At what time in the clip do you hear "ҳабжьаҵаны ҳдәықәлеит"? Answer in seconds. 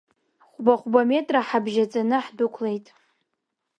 1.47-2.85